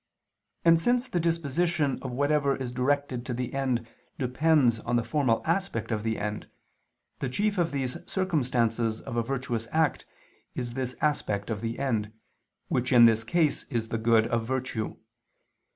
And 0.65 0.79
since 0.79 1.07
the 1.07 1.19
disposition 1.19 1.99
of 2.01 2.09
whatever 2.11 2.55
is 2.55 2.71
directed 2.71 3.23
to 3.27 3.35
the 3.35 3.53
end 3.53 3.85
depends 4.17 4.79
on 4.79 4.95
the 4.95 5.03
formal 5.03 5.43
aspect 5.45 5.91
of 5.91 6.01
the 6.01 6.17
end, 6.17 6.49
the 7.19 7.29
chief 7.29 7.59
of 7.59 7.71
these 7.71 7.97
circumstances 8.09 8.99
of 8.99 9.15
a 9.15 9.21
virtuous 9.21 9.67
act 9.71 10.07
is 10.55 10.73
this 10.73 10.95
aspect 11.01 11.51
of 11.51 11.61
the 11.61 11.77
end, 11.77 12.11
which 12.67 12.91
in 12.91 13.05
this 13.05 13.23
case 13.23 13.65
is 13.65 13.89
the 13.89 13.99
good 13.99 14.25
of 14.29 14.43
virtue. 14.43 14.95